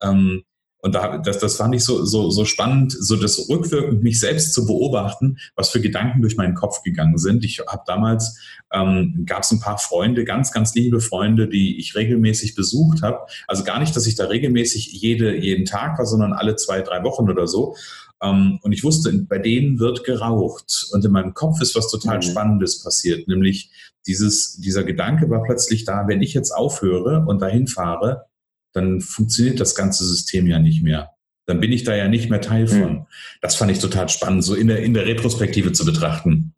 [0.00, 0.44] Ähm,
[0.82, 4.54] und da, das, das fand ich so, so, so spannend, so das rückwirkend mich selbst
[4.54, 7.44] zu beobachten, was für Gedanken durch meinen Kopf gegangen sind.
[7.44, 8.38] Ich habe damals,
[8.72, 13.20] ähm, gab es ein paar Freunde, ganz, ganz liebe Freunde, die ich regelmäßig besucht habe.
[13.46, 17.02] Also gar nicht, dass ich da regelmäßig jede, jeden Tag war, sondern alle zwei, drei
[17.04, 17.76] Wochen oder so.
[18.22, 20.88] Ähm, und ich wusste, bei denen wird geraucht.
[20.92, 22.22] Und in meinem Kopf ist was total mhm.
[22.22, 23.70] Spannendes passiert, nämlich
[24.06, 28.29] dieses, dieser Gedanke war plötzlich da, wenn ich jetzt aufhöre und dahin fahre,
[28.72, 31.10] dann funktioniert das ganze System ja nicht mehr.
[31.46, 32.92] Dann bin ich da ja nicht mehr Teil von.
[32.92, 33.06] Mhm.
[33.40, 36.54] Das fand ich total spannend, so in der, in der Retrospektive zu betrachten.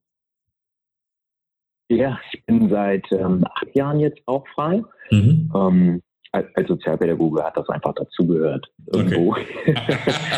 [1.88, 4.82] Ja, ich bin seit ähm, acht Jahren jetzt auch frei.
[5.10, 5.52] Mhm.
[5.54, 9.74] Ähm, als Sozialpädagoge hat das einfach dazugehört, irgendwo okay.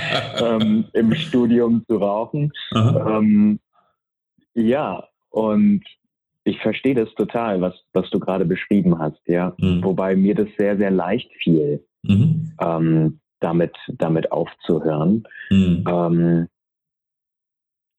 [0.40, 2.52] ähm, im Studium zu rauchen.
[2.74, 3.60] Ähm,
[4.54, 5.84] ja, und
[6.44, 9.54] ich verstehe das total, was, was du gerade beschrieben hast, ja.
[9.58, 9.82] Mhm.
[9.82, 12.52] Wobei mir das sehr, sehr leicht fiel, mhm.
[12.60, 15.26] ähm, damit, damit aufzuhören.
[15.50, 15.84] Mhm.
[15.88, 16.48] Ähm,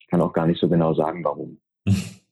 [0.00, 1.58] ich kann auch gar nicht so genau sagen, warum.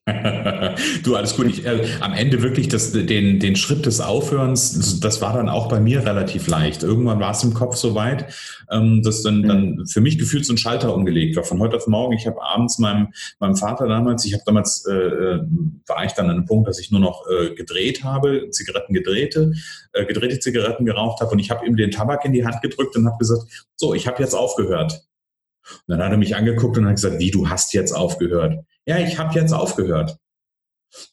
[1.02, 1.46] du, alles gut.
[1.46, 5.68] Ich, äh, am Ende wirklich das, den, den Schritt des Aufhörens, das war dann auch
[5.68, 6.82] bei mir relativ leicht.
[6.82, 8.34] Irgendwann war es im Kopf so weit,
[8.70, 9.48] ähm, dass dann, mhm.
[9.48, 11.44] dann für mich gefühlt so ein Schalter umgelegt war.
[11.44, 14.92] Von heute auf morgen, ich habe abends meinem, meinem Vater damals, ich habe damals, äh,
[14.92, 15.40] äh,
[15.86, 19.54] war ich dann an einem Punkt, dass ich nur noch äh, gedreht habe, Zigaretten gedrehte,
[19.94, 22.94] äh, gedrehte Zigaretten geraucht habe und ich habe ihm den Tabak in die Hand gedrückt
[22.96, 23.44] und habe gesagt,
[23.76, 25.06] so, ich habe jetzt aufgehört.
[25.86, 28.64] Und dann hat er mich angeguckt und hat gesagt, wie, du hast jetzt aufgehört?
[28.86, 30.18] Ja, ich habe jetzt aufgehört.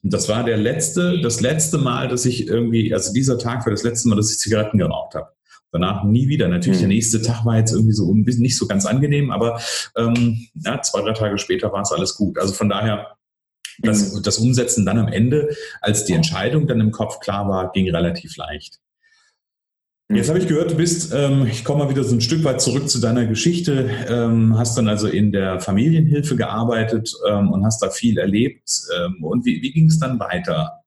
[0.04, 3.72] Und das war der letzte, das letzte Mal, dass ich irgendwie, also dieser Tag war
[3.72, 5.30] das letzte Mal, dass ich Zigaretten geraucht habe.
[5.72, 6.48] danach nie wieder.
[6.50, 6.84] Natürlich, mhm.
[6.84, 9.62] der nächste Tag war jetzt irgendwie so ein bisschen nicht so ganz angenehm, aber
[9.96, 12.38] ähm, ja, zwei, drei Tage später war es alles gut.
[12.38, 13.16] Also von daher,
[13.80, 14.24] das, mhm.
[14.24, 18.36] das Umsetzen dann am Ende, als die Entscheidung dann im Kopf klar war, ging relativ
[18.38, 18.80] leicht.
[20.14, 22.60] Jetzt habe ich gehört, du bist, ähm, ich komme mal wieder so ein Stück weit
[22.60, 27.82] zurück zu deiner Geschichte, ähm, hast dann also in der Familienhilfe gearbeitet ähm, und hast
[27.82, 28.70] da viel erlebt.
[28.98, 30.82] Ähm, und wie, wie ging es dann weiter?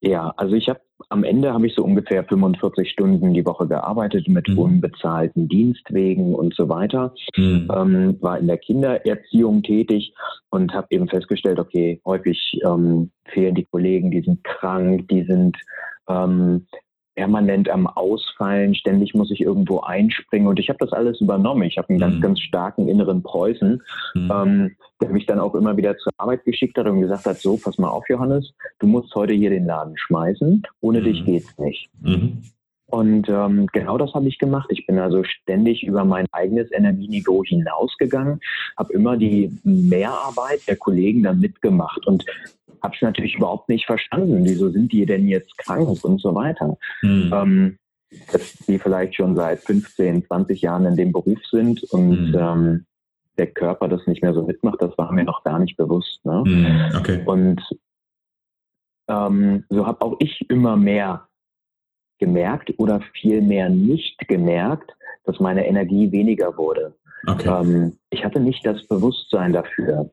[0.00, 4.28] Ja, also ich habe am Ende habe ich so ungefähr 45 Stunden die Woche gearbeitet
[4.28, 4.58] mit mhm.
[4.58, 7.14] unbezahlten Dienstwegen und so weiter.
[7.36, 7.68] Mhm.
[7.74, 10.14] Ähm, war in der Kindererziehung tätig
[10.50, 15.56] und habe eben festgestellt, okay, häufig ähm, fehlen die Kollegen, die sind krank, die sind
[16.08, 16.66] ähm,
[17.14, 21.62] permanent am Ausfallen, ständig muss ich irgendwo einspringen und ich habe das alles übernommen.
[21.62, 22.00] Ich habe einen mhm.
[22.00, 23.82] ganz, ganz starken inneren Preußen,
[24.14, 24.32] mhm.
[24.32, 27.56] ähm, der mich dann auch immer wieder zur Arbeit geschickt hat und gesagt hat, so,
[27.56, 31.04] pass mal auf, Johannes, du musst heute hier den Laden schmeißen, ohne mhm.
[31.04, 31.88] dich geht's nicht.
[32.00, 32.42] Mhm.
[32.86, 34.68] Und ähm, genau das habe ich gemacht.
[34.70, 38.40] Ich bin also ständig über mein eigenes Energieniveau hinausgegangen,
[38.76, 42.24] habe immer die Mehrarbeit der Kollegen dann mitgemacht und
[42.84, 44.44] habe es natürlich überhaupt nicht verstanden.
[44.44, 46.76] Wieso sind die denn jetzt krank und so weiter?
[47.02, 47.32] Mhm.
[47.34, 47.78] Ähm,
[48.30, 52.36] dass die vielleicht schon seit 15, 20 Jahren in dem Beruf sind und mhm.
[52.38, 52.86] ähm,
[53.38, 56.24] der Körper das nicht mehr so mitmacht, das war mir noch gar nicht bewusst.
[56.24, 56.44] Ne?
[56.46, 56.96] Mhm.
[56.96, 57.22] Okay.
[57.24, 57.60] Und
[59.08, 61.26] ähm, so habe auch ich immer mehr
[62.18, 64.92] gemerkt oder vielmehr nicht gemerkt,
[65.24, 66.94] dass meine Energie weniger wurde.
[67.26, 67.48] Okay.
[67.48, 70.10] Ähm, ich hatte nicht das Bewusstsein dafür.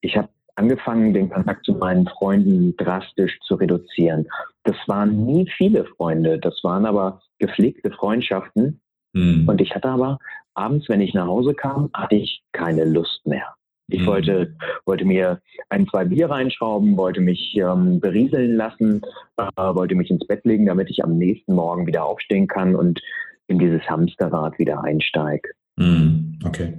[0.00, 4.28] Ich habe angefangen, den Kontakt zu meinen Freunden drastisch zu reduzieren.
[4.64, 8.80] Das waren nie viele Freunde, das waren aber gepflegte Freundschaften.
[9.12, 9.48] Mhm.
[9.48, 10.18] Und ich hatte aber
[10.54, 13.54] abends, wenn ich nach Hause kam, hatte ich keine Lust mehr.
[13.90, 14.06] Ich mhm.
[14.06, 15.40] wollte, wollte mir
[15.70, 19.00] ein, zwei Bier reinschrauben, wollte mich ähm, berieseln lassen,
[19.38, 23.00] äh, wollte mich ins Bett legen, damit ich am nächsten Morgen wieder aufstehen kann und
[23.46, 25.50] in dieses Hamsterrad wieder einsteige.
[25.76, 26.38] Mhm.
[26.44, 26.78] Okay.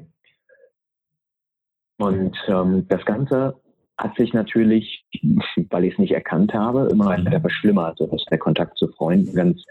[1.98, 3.56] Und ähm, das Ganze
[4.00, 5.06] hat sich natürlich,
[5.70, 7.26] weil ich es nicht erkannt habe, immer mhm.
[7.26, 9.64] weiter verschlimmert, sodass der Kontakt zu Freunden ganz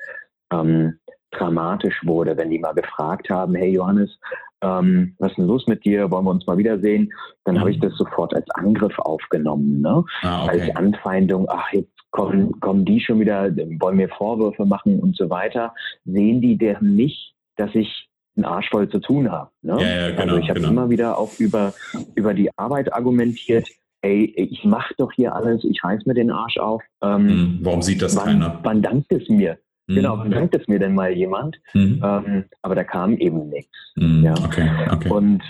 [0.53, 0.99] ähm,
[1.31, 4.19] dramatisch wurde, wenn die mal gefragt haben, hey Johannes,
[4.63, 6.11] ähm, was ist denn los mit dir?
[6.11, 7.13] Wollen wir uns mal wiedersehen?
[7.45, 7.61] Dann mhm.
[7.61, 10.05] habe ich das sofort als Angriff aufgenommen, ne?
[10.23, 10.61] Ah, okay.
[10.63, 15.31] als Anfeindung, ach, jetzt kommen, kommen die schon wieder, wollen mir Vorwürfe machen und so
[15.31, 15.75] weiter.
[16.05, 19.51] Sehen die deren nicht, dass ich einen Arsch voll zu tun habe.
[19.63, 19.77] Ne?
[19.81, 20.73] Ja, ja, genau, also ich habe genau.
[20.73, 21.75] immer wieder auch über,
[22.15, 23.69] über die Arbeit argumentiert,
[24.03, 26.83] ey, ich mache doch hier alles, ich reiß mir den Arsch auf.
[27.03, 28.61] Ähm, hm, Warum sieht das wann, keiner?
[28.63, 29.59] Wann dankt es mir?
[29.87, 29.95] Mhm.
[29.95, 31.57] Genau, wann dankt es mir denn mal jemand?
[31.75, 32.01] Mhm.
[32.05, 33.77] Ähm, aber da kam eben nichts.
[33.97, 34.25] Mhm.
[34.25, 34.35] Ja.
[34.45, 35.11] Okay, okay.
[35.11, 35.43] Und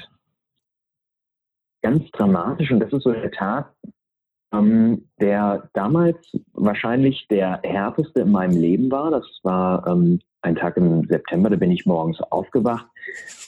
[1.82, 3.72] ganz dramatisch, und das ist so der Tag,
[4.52, 6.16] ähm, der damals
[6.52, 9.10] wahrscheinlich der härteste in meinem Leben war.
[9.10, 12.86] Das war ähm, ein Tag im September, da bin ich morgens aufgewacht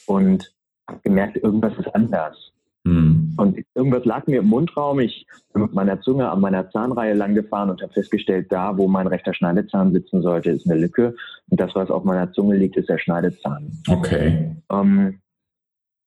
[0.06, 0.52] und
[0.88, 2.52] habe gemerkt, irgendwas ist anders.
[2.84, 3.34] Mhm.
[3.36, 5.00] Und irgendwas lag mir im Mundraum.
[5.00, 8.88] Ich bin mit meiner Zunge an meiner Zahnreihe lang gefahren und habe festgestellt, da, wo
[8.88, 11.14] mein rechter Schneidezahn sitzen sollte, ist eine Lücke.
[11.50, 13.70] Und das, was auf meiner Zunge liegt, ist der Schneidezahn.
[13.88, 14.56] Okay.
[14.70, 15.20] Ähm,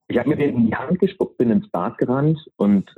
[0.08, 2.94] ich habe mir den in die Hand gespuckt, bin ins Bad gerannt und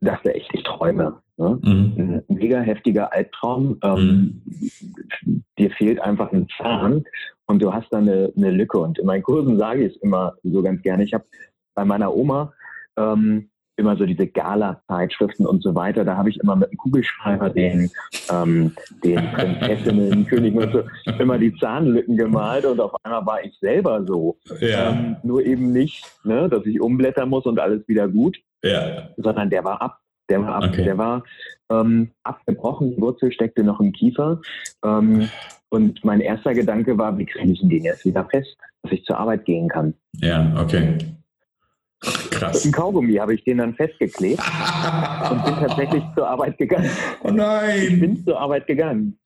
[0.00, 1.20] dachte echt, ich träume.
[1.36, 1.58] Ne?
[1.62, 1.94] Mhm.
[1.96, 3.78] Ein mega heftiger Albtraum.
[3.82, 4.42] Ähm,
[5.24, 5.44] mhm.
[5.58, 7.04] Dir fehlt einfach ein Zahn
[7.46, 8.78] und du hast da eine, eine Lücke.
[8.78, 11.04] Und in meinen Kursen sage ich es immer so ganz gerne.
[11.04, 11.24] Ich habe
[11.74, 12.52] bei meiner Oma
[12.96, 16.04] ähm, immer so diese Gala-Zeitschriften und so weiter.
[16.04, 17.90] Da habe ich immer mit einem Kugelschreiber den,
[18.30, 20.82] ähm, den Prinzessinnen, Königen und so
[21.18, 24.38] immer die Zahnlücken gemalt und auf einmal war ich selber so.
[24.60, 24.90] Ja.
[24.90, 29.08] Ähm, nur eben nicht, ne, dass ich umblättern muss und alles wieder gut, ja.
[29.16, 29.98] sondern der war ab.
[30.28, 30.84] Der war ab, okay.
[30.84, 31.24] der war
[31.68, 34.40] ähm, abgebrochen, die Wurzel steckte noch im Kiefer.
[34.84, 35.28] Ähm,
[35.68, 39.18] und mein erster Gedanke war, wie kriege ich den jetzt wieder fest, dass ich zur
[39.18, 39.94] Arbeit gehen kann.
[40.20, 40.96] Ja, okay.
[42.42, 42.64] Krass.
[42.64, 44.40] Mit einem Kaugummi habe ich den dann festgeklebt
[45.30, 46.90] und bin tatsächlich zur Arbeit gegangen.
[47.22, 47.82] Oh nein!
[47.82, 49.18] Ich bin zur Arbeit gegangen.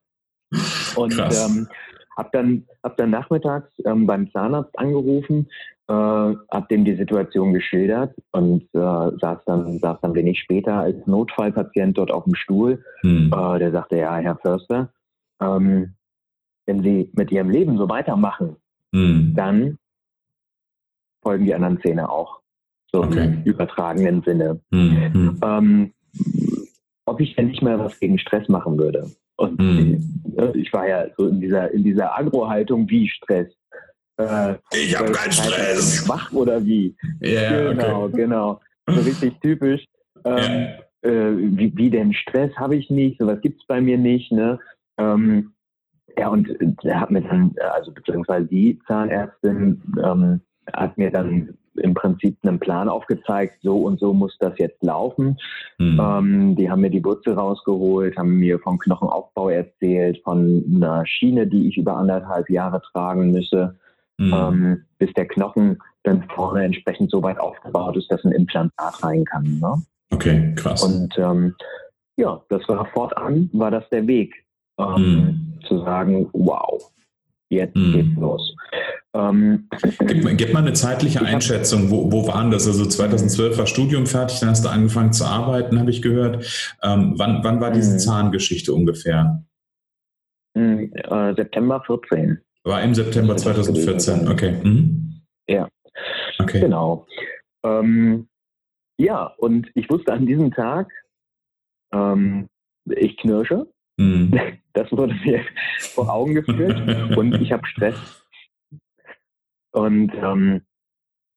[0.97, 1.69] Und ähm,
[2.17, 5.49] habe dann, hab dann nachmittags ähm, beim Zahnarzt angerufen,
[5.89, 8.79] äh, habe dem die Situation geschildert und äh,
[9.21, 12.85] saß, dann, saß dann wenig später als Notfallpatient dort auf dem Stuhl.
[13.01, 13.33] Hm.
[13.33, 14.93] Äh, der sagte, ja, Herr Förster,
[15.41, 15.95] ähm,
[16.67, 18.57] wenn Sie mit Ihrem Leben so weitermachen,
[18.95, 19.35] hm.
[19.35, 19.79] dann
[21.23, 22.41] folgen die anderen Zähne auch
[22.93, 23.25] so okay.
[23.25, 24.61] im übertragenen Sinne.
[24.71, 25.39] Mhm.
[25.43, 25.93] Ähm,
[27.07, 29.11] ob ich denn nicht mal was gegen Stress machen würde.
[29.37, 30.23] Und mhm.
[30.55, 33.49] ich war ja so in dieser, in dieser Agro-Haltung wie Stress.
[34.19, 36.05] Äh, ich habe keinen Stress.
[36.05, 36.97] Schwach oder wie?
[37.21, 38.17] Ja, genau, okay.
[38.17, 38.61] genau.
[38.87, 39.85] So richtig typisch.
[40.25, 40.69] Ähm,
[41.03, 41.11] ja.
[41.11, 44.33] äh, wie, wie denn Stress habe ich nicht, sowas gibt es bei mir nicht.
[44.33, 44.59] Ne?
[44.99, 45.53] Ähm,
[46.19, 46.49] ja, und
[46.83, 50.41] er hat mir dann, also beziehungsweise die Zahnärztin ähm,
[50.73, 55.39] hat mir dann im Prinzip einen Plan aufgezeigt, so und so muss das jetzt laufen.
[55.79, 56.01] Mhm.
[56.01, 61.47] Ähm, die haben mir die Wurzel rausgeholt, haben mir vom Knochenaufbau erzählt, von einer Schiene,
[61.47, 63.77] die ich über anderthalb Jahre tragen müsse,
[64.19, 64.35] mhm.
[64.35, 69.25] ähm, bis der Knochen dann vorne entsprechend so weit aufgebaut ist, dass ein Implantat rein
[69.25, 69.59] kann.
[69.61, 69.83] Ne?
[70.13, 70.83] Okay, krass.
[70.83, 71.55] Und ähm,
[72.17, 74.35] ja, das war fortan, war das der Weg,
[74.79, 75.55] mhm.
[75.67, 76.91] zu sagen, wow,
[77.49, 77.93] jetzt mhm.
[77.93, 78.55] geht's los.
[79.15, 79.69] Ähm,
[80.01, 82.67] gib, gib, mal eine zeitliche Einschätzung, wo, wo waren das?
[82.67, 86.77] Also 2012 war Studium fertig, dann hast du angefangen zu arbeiten, habe ich gehört.
[86.83, 87.99] Ähm, wann, wann war diese mhm.
[87.99, 89.43] Zahngeschichte ungefähr?
[90.55, 92.39] Mhm, äh, September 14.
[92.65, 94.57] War im September 2014, okay.
[94.63, 95.23] Mhm.
[95.49, 95.69] Ja,
[96.39, 96.61] okay.
[96.61, 97.07] genau.
[97.65, 98.29] Ähm,
[98.99, 100.91] ja, und ich wusste an diesem Tag,
[101.93, 102.49] ähm,
[102.91, 103.67] ich knirsche.
[103.97, 104.39] Mhm.
[104.73, 105.41] Das wurde mir
[105.95, 107.97] vor Augen geführt und ich habe Stress.
[109.73, 110.61] Und ähm,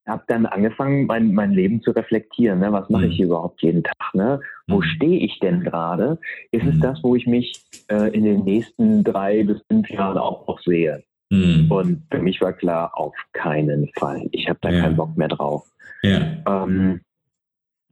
[0.06, 2.58] habe dann angefangen, mein, mein Leben zu reflektieren.
[2.58, 2.72] Ne?
[2.72, 3.32] Was mache ich hier mhm.
[3.32, 4.14] überhaupt jeden Tag?
[4.14, 4.40] Ne?
[4.66, 4.82] Wo mhm.
[4.82, 6.18] stehe ich denn gerade?
[6.50, 10.46] Ist es das, wo ich mich äh, in den nächsten drei bis fünf Jahren auch
[10.46, 11.02] noch sehe?
[11.30, 11.70] Mhm.
[11.70, 14.28] Und für mich war klar, auf keinen Fall.
[14.32, 14.82] Ich habe da ja.
[14.82, 15.70] keinen Bock mehr drauf.
[16.02, 16.42] Ja.
[16.46, 17.00] Ähm,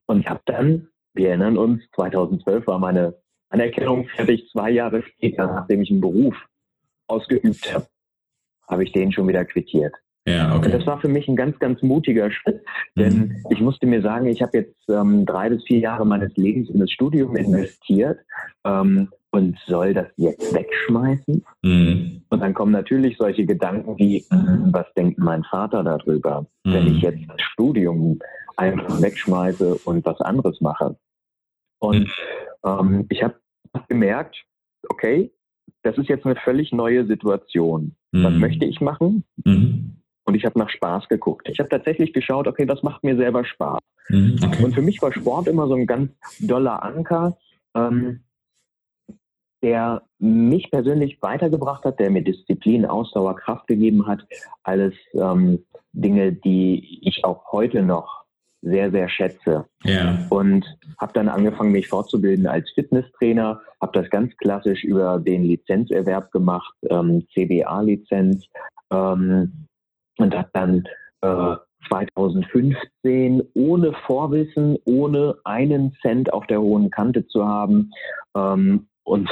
[0.07, 3.15] und ich habe dann, wir erinnern uns, 2012 war meine
[3.51, 6.35] Anerkennung fertig, zwei Jahre später, nachdem ich einen Beruf
[7.07, 7.87] ausgeübt habe,
[8.69, 9.95] habe ich den schon wieder quittiert.
[10.27, 10.67] Ja, okay.
[10.67, 12.63] Und das war für mich ein ganz, ganz mutiger Schritt,
[12.97, 13.45] denn mhm.
[13.49, 16.81] ich musste mir sagen, ich habe jetzt ähm, drei bis vier Jahre meines Lebens in
[16.81, 18.19] das Studium investiert
[18.67, 21.45] ähm, und soll das jetzt wegschmeißen.
[21.63, 22.23] Mhm.
[22.29, 24.69] Und dann kommen natürlich solche Gedanken wie, mhm.
[24.71, 28.19] was denkt mein Vater darüber, wenn ich jetzt das Studium
[28.59, 30.97] einfach wegschmeiße und was anderes mache.
[31.79, 32.11] Und mhm.
[32.65, 33.35] Ähm, ich habe
[33.89, 34.45] gemerkt,
[34.89, 35.31] okay,
[35.83, 37.95] das ist jetzt eine völlig neue Situation.
[38.13, 38.25] Mhm.
[38.25, 39.25] Was möchte ich machen?
[39.45, 39.97] Mhm.
[40.25, 41.49] Und ich habe nach Spaß geguckt.
[41.51, 43.81] Ich habe tatsächlich geschaut, okay, was macht mir selber Spaß?
[44.09, 44.39] Mhm.
[44.45, 44.65] Okay.
[44.65, 47.39] Und für mich war Sport immer so ein ganz doller Anker,
[47.75, 48.21] ähm,
[49.63, 54.27] der mich persönlich weitergebracht hat, der mir Disziplin, Ausdauer, Kraft gegeben hat.
[54.63, 58.18] Alles ähm, Dinge, die ich auch heute noch
[58.63, 59.67] sehr, sehr schätze.
[59.85, 60.27] Ja.
[60.31, 60.67] Und
[60.99, 66.75] habe dann angefangen, mich fortzubilden als Fitnesstrainer, habe das ganz klassisch über den Lizenzerwerb gemacht,
[66.91, 68.47] ähm, CBA-Lizenz,
[68.91, 69.67] ähm,
[70.19, 70.85] und habe dann
[71.21, 71.57] äh,
[71.89, 77.91] 2015 ohne Vorwissen, ohne einen Cent auf der hohen Kante zu haben
[78.37, 79.29] ähm, und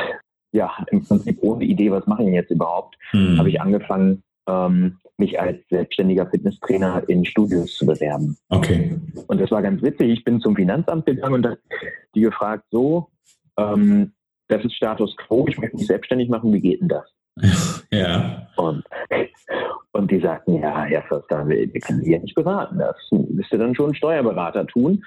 [0.52, 3.38] ja, im Prinzip ohne Idee, was mache ich jetzt überhaupt, hm.
[3.38, 8.36] habe ich angefangen, ähm, mich als selbstständiger Fitnesstrainer in Studios zu bewerben.
[8.48, 8.98] Okay.
[9.26, 10.10] Und das war ganz witzig.
[10.10, 11.58] Ich bin zum Finanzamt gegangen und habe
[12.14, 13.08] die gefragt, so,
[13.58, 14.12] ähm,
[14.48, 17.04] das ist Status quo, ich möchte mich selbstständig machen, wie geht denn das?
[17.92, 18.48] Ja.
[18.56, 18.84] Und,
[19.96, 22.78] und die sagten, ja, Herr Förster, wir, können Sie ja nicht beraten.
[22.78, 25.04] Das müsste dann schon ein Steuerberater tun.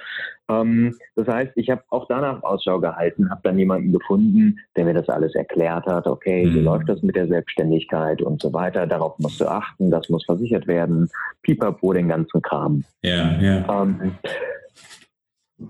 [0.49, 4.93] Ähm, das heißt, ich habe auch danach Ausschau gehalten, habe dann jemanden gefunden, der mir
[4.93, 6.07] das alles erklärt hat.
[6.07, 6.55] Okay, mhm.
[6.55, 8.87] wie läuft das mit der Selbstständigkeit und so weiter.
[8.87, 11.09] Darauf musst du achten, das muss versichert werden.
[11.43, 12.83] Pipapo, den ganzen Kram.
[13.03, 13.83] Ja, ja.
[13.83, 14.15] Ähm,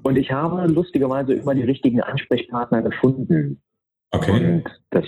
[0.03, 3.61] und ich habe lustigerweise immer die richtigen Ansprechpartner gefunden.
[4.11, 4.31] Okay.
[4.31, 5.05] Und das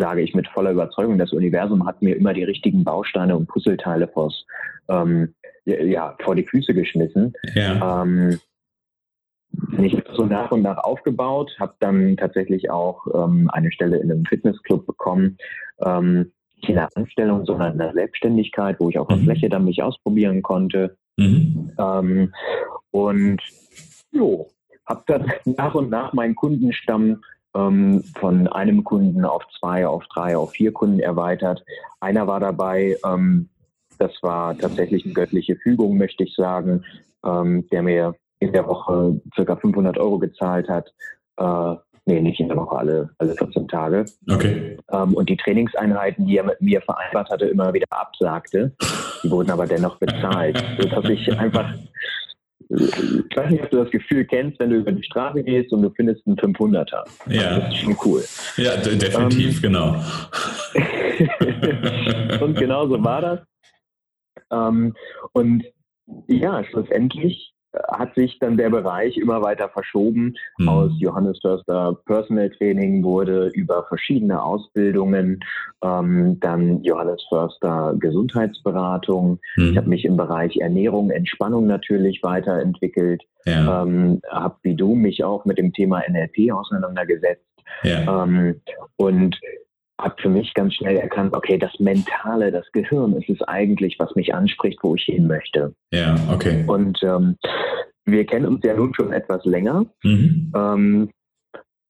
[0.00, 4.08] sage ich mit voller Überzeugung, das Universum hat mir immer die richtigen Bausteine und Puzzleteile
[4.08, 4.44] vors,
[4.88, 5.34] ähm,
[5.64, 7.34] ja, vor die Füße geschmissen.
[7.54, 8.02] Ja.
[8.02, 8.40] Ähm,
[9.78, 14.10] ich habe so nach und nach aufgebaut, habe dann tatsächlich auch ähm, eine Stelle in
[14.10, 15.36] einem Fitnessclub bekommen,
[15.80, 19.24] ähm, nicht in der Anstellung, sondern in der Selbstständigkeit, wo ich auf der mhm.
[19.24, 20.96] Fläche dann mich ausprobieren konnte.
[21.16, 21.72] Mhm.
[21.78, 22.32] Ähm,
[22.90, 23.40] und
[24.12, 24.48] jo,
[24.86, 27.22] habe dann nach und nach meinen Kundenstamm
[27.54, 31.64] ähm, von einem Kunden auf zwei, auf drei, auf vier Kunden erweitert.
[32.00, 33.48] Einer war dabei, ähm,
[33.98, 36.84] das war tatsächlich eine göttliche Fügung, möchte ich sagen,
[37.24, 40.92] ähm, der mir in der Woche circa 500 Euro gezahlt hat.
[41.36, 44.06] Äh, nee, nicht in der Woche, alle, alle 14 Tage.
[44.30, 44.78] Okay.
[44.90, 48.72] Ähm, und die Trainingseinheiten, die er mit mir vereinbart hatte, immer wieder absagte.
[49.22, 51.74] Die wurden aber dennoch bezahlt, sodass ich einfach
[52.70, 55.82] ich weiß nicht, ob du das Gefühl kennst, wenn du über die Straße gehst und
[55.82, 57.04] du findest einen 500er.
[57.28, 57.58] Ja.
[57.58, 58.22] Das ist schon cool.
[58.56, 59.96] Ja, definitiv, ähm, genau.
[62.44, 63.40] und genau so war das.
[64.52, 64.94] Ähm,
[65.32, 65.64] und
[66.28, 67.52] ja, schlussendlich
[67.88, 70.34] hat sich dann der Bereich immer weiter verschoben.
[70.58, 70.68] Mhm.
[70.68, 75.40] Aus Johannes Förster Personal Training wurde über verschiedene Ausbildungen
[75.82, 79.38] ähm, dann Johannes Förster Gesundheitsberatung.
[79.56, 79.70] Mhm.
[79.70, 83.22] Ich habe mich im Bereich Ernährung, Entspannung natürlich weiterentwickelt.
[83.46, 83.82] Ja.
[83.82, 87.44] Ähm, habe wie du mich auch mit dem Thema NLP auseinandergesetzt.
[87.82, 88.24] Ja.
[88.24, 88.60] Ähm,
[88.96, 89.38] und
[90.00, 94.14] habe für mich ganz schnell erkannt, okay, das Mentale, das Gehirn ist es eigentlich, was
[94.14, 95.74] mich anspricht, wo ich hin möchte.
[95.92, 96.64] Ja, okay.
[96.66, 97.36] Und ähm,
[98.04, 99.86] wir kennen uns ja nun schon etwas länger.
[100.02, 100.52] Mhm.
[100.54, 101.10] Ähm,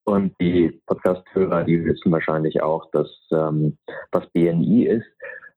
[0.04, 3.76] und die Podcast-Hörer, die wissen wahrscheinlich auch, dass ähm,
[4.12, 5.06] was BNI ist.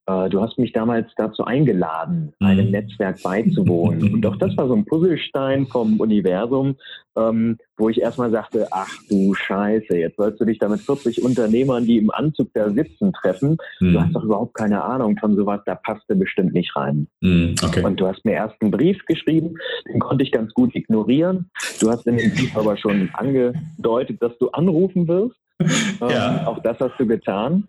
[0.05, 2.71] Äh, du hast mich damals dazu eingeladen, einem mhm.
[2.71, 4.01] Netzwerk beizuwohnen.
[4.13, 6.75] Und auch das war so ein Puzzlestein vom Universum,
[7.15, 11.23] ähm, wo ich erstmal sagte, ach du Scheiße, jetzt sollst du dich da mit 40
[11.23, 13.57] Unternehmern, die im Anzug da sitzen, treffen.
[13.79, 13.93] Mhm.
[13.93, 17.07] Du hast doch überhaupt keine Ahnung von sowas, da passt du bestimmt nicht rein.
[17.21, 17.83] Mhm, okay.
[17.83, 19.55] Und du hast mir erst einen Brief geschrieben,
[19.87, 21.49] den konnte ich ganz gut ignorieren.
[21.79, 25.37] Du hast in dem Brief aber schon angedeutet, dass du anrufen wirst.
[26.01, 26.41] Ja.
[26.41, 27.67] Ähm, auch das hast du getan.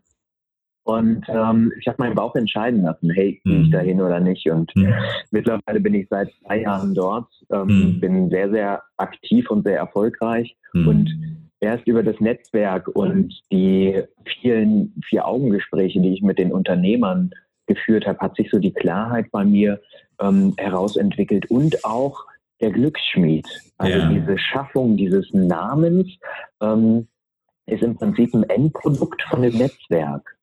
[0.84, 3.72] Und ähm, ich habe meinen Bauch entscheiden lassen, hey, gehe ich mhm.
[3.72, 4.48] da hin oder nicht.
[4.50, 4.92] Und mhm.
[5.30, 8.00] mittlerweile bin ich seit zwei Jahren dort, ähm, mhm.
[8.00, 10.54] bin sehr, sehr aktiv und sehr erfolgreich.
[10.74, 10.88] Mhm.
[10.88, 17.30] Und erst über das Netzwerk und die vielen Vier-Augen-Gespräche, die ich mit den Unternehmern
[17.66, 19.80] geführt habe, hat sich so die Klarheit bei mir
[20.20, 22.26] ähm, herausentwickelt und auch
[22.60, 23.46] der Glücksschmied.
[23.78, 24.08] Also ja.
[24.10, 26.08] diese Schaffung dieses Namens
[26.60, 27.08] ähm,
[27.66, 30.36] ist im Prinzip ein Endprodukt von dem Netzwerk.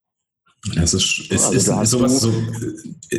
[0.76, 2.30] Das ist, ist, also ist sowas so.
[3.12, 3.18] Äh,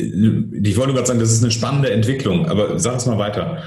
[0.62, 3.62] ich wollte gerade sagen, das ist eine spannende Entwicklung, aber sag es mal weiter.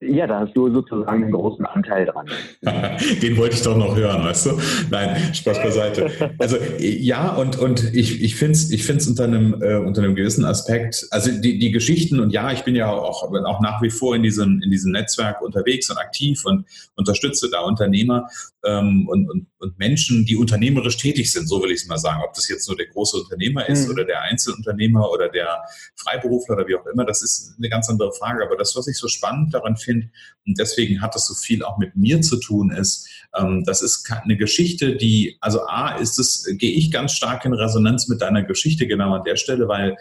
[0.00, 2.26] Ja, da hast du sozusagen einen großen Anteil dran.
[3.22, 4.60] Den wollte ich doch noch hören, weißt du?
[4.90, 6.08] Nein, Spaß beiseite.
[6.38, 10.14] Also ja, und, und ich, ich finde es ich find's unter, einem, äh, unter einem
[10.14, 13.90] gewissen Aspekt, also die, die Geschichten, und ja, ich bin ja auch, auch nach wie
[13.90, 18.28] vor in diesem, in diesem Netzwerk unterwegs und aktiv und unterstütze da Unternehmer
[18.64, 22.22] ähm, und, und, und Menschen, die unternehmerisch tätig sind, so will ich es mal sagen.
[22.24, 23.92] Ob das jetzt nur der große Unternehmer ist mhm.
[23.92, 25.62] oder der Einzelunternehmer oder der
[25.96, 28.44] Freiberufler oder wie auch immer, das ist eine ganz andere Frage.
[28.44, 30.10] Aber das, was ich so spannend daran finde,
[30.46, 34.10] und deswegen hat das so viel auch mit mir zu tun, ist, ähm, das ist
[34.10, 38.42] eine Geschichte, die, also A, ist es, gehe ich ganz stark in Resonanz mit deiner
[38.42, 39.96] Geschichte genau an der Stelle, weil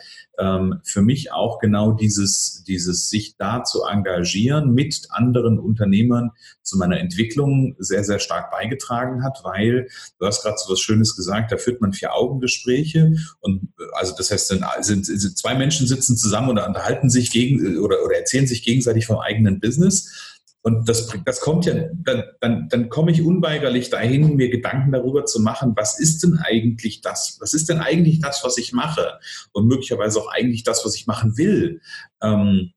[0.84, 6.32] für mich auch genau dieses, dieses sich da zu engagieren mit anderen Unternehmern
[6.64, 9.88] zu meiner Entwicklung sehr, sehr stark beigetragen hat, weil
[10.20, 14.16] du hast gerade so was Schönes gesagt, da führt man vier Augengespräche und äh, also
[14.16, 18.48] das heißt, sind, sind, zwei Menschen sitzen zusammen oder unterhalten sich gegen oder, oder erzählen
[18.48, 20.31] sich gegenseitig vom eigenen Business
[20.64, 25.26] und das, das kommt ja, dann, dann, dann komme ich unweigerlich dahin, mir Gedanken darüber
[25.26, 27.38] zu machen, was ist denn eigentlich das?
[27.40, 29.20] Was ist denn eigentlich das, was ich mache?
[29.54, 31.82] Und möglicherweise auch eigentlich das, was ich machen will.
[32.22, 32.74] Ähm,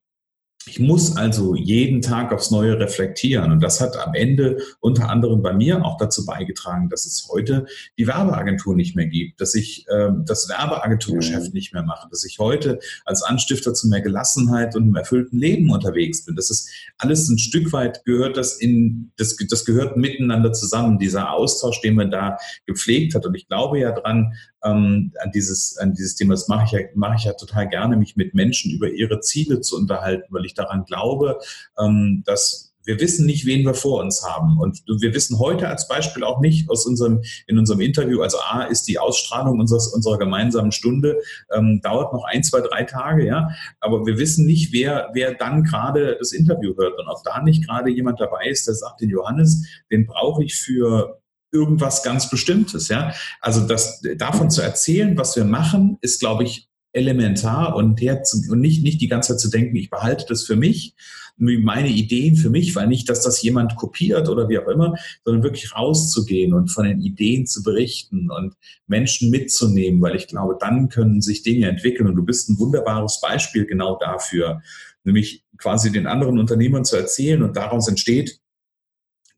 [0.67, 3.53] ich muss also jeden Tag aufs Neue reflektieren.
[3.53, 7.67] Und das hat am Ende unter anderem bei mir auch dazu beigetragen, dass es heute
[7.99, 11.53] die Werbeagentur nicht mehr gibt, dass ich äh, das Werbeagenturgeschäft mhm.
[11.53, 15.71] nicht mehr mache, dass ich heute als Anstifter zu mehr Gelassenheit und einem erfüllten Leben
[15.71, 16.37] unterwegs bin.
[16.37, 21.33] Das ist alles ein Stück weit gehört das in, das, das gehört miteinander zusammen, dieser
[21.33, 23.27] Austausch, den man da gepflegt hat.
[23.27, 26.35] Und ich glaube ja dran, ähm, an, dieses, an dieses Thema.
[26.35, 29.61] Das mache ich, ja, mache ich ja total gerne, mich mit Menschen über ihre Ziele
[29.61, 31.39] zu unterhalten, weil ich daran glaube,
[31.79, 34.59] ähm, dass wir wissen nicht, wen wir vor uns haben.
[34.59, 38.65] Und wir wissen heute als Beispiel auch nicht aus unserem, in unserem Interview, also A
[38.65, 41.21] ist die Ausstrahlung unseres, unserer gemeinsamen Stunde,
[41.53, 43.49] ähm, dauert noch ein, zwei, drei Tage, ja.
[43.81, 46.99] Aber wir wissen nicht, wer, wer dann gerade das Interview hört.
[46.99, 50.55] Und ob da nicht gerade jemand dabei ist, der sagt, den Johannes, den brauche ich
[50.55, 51.21] für
[51.55, 53.15] irgendwas ganz Bestimmtes, ja.
[53.41, 58.61] Also das, davon zu erzählen, was wir machen, ist, glaube ich, elementar und, der, und
[58.61, 60.95] nicht, nicht die ganze Zeit zu denken, ich behalte das für mich,
[61.37, 65.43] meine Ideen für mich, weil nicht, dass das jemand kopiert oder wie auch immer, sondern
[65.43, 68.55] wirklich rauszugehen und von den Ideen zu berichten und
[68.87, 73.21] Menschen mitzunehmen, weil ich glaube, dann können sich Dinge entwickeln und du bist ein wunderbares
[73.21, 74.63] Beispiel genau dafür,
[75.03, 78.39] nämlich quasi den anderen Unternehmern zu erzählen und daraus entsteht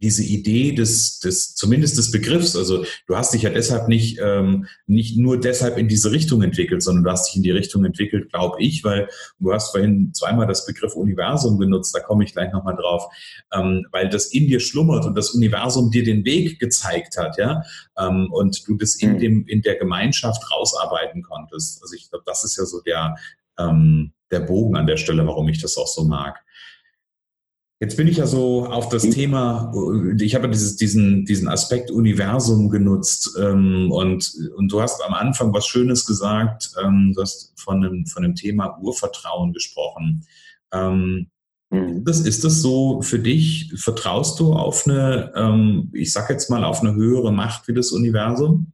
[0.01, 4.67] diese Idee des, des, zumindest des Begriffs, also du hast dich ja deshalb nicht, ähm,
[4.87, 8.31] nicht nur deshalb in diese Richtung entwickelt, sondern du hast dich in die Richtung entwickelt,
[8.31, 12.53] glaube ich, weil du hast vorhin zweimal das Begriff Universum benutzt, da komme ich gleich
[12.53, 13.05] nochmal drauf,
[13.55, 17.63] ähm, weil das in dir schlummert und das Universum dir den Weg gezeigt hat, ja,
[17.99, 19.19] ähm, und du das in hm.
[19.19, 21.83] dem, in der Gemeinschaft rausarbeiten konntest.
[21.83, 23.17] Also ich glaube, das ist ja so der,
[23.59, 26.43] ähm, der Bogen an der Stelle, warum ich das auch so mag.
[27.79, 29.71] Jetzt bin ich ja so auf das Thema,
[30.19, 35.53] ich habe dieses, diesen, diesen Aspekt Universum genutzt ähm, und, und du hast am Anfang
[35.53, 40.25] was Schönes gesagt, ähm, du hast von dem, von dem Thema Urvertrauen gesprochen.
[40.73, 41.27] Ähm,
[41.69, 42.03] mhm.
[42.03, 43.71] das, ist das so für dich?
[43.77, 47.93] Vertraust du auf eine, ähm, ich sag jetzt mal, auf eine höhere Macht wie das
[47.93, 48.73] Universum?